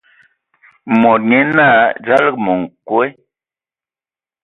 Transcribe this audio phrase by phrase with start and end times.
[1.01, 3.05] Mod nyé naa: "Dzalǝga ma nkwe!".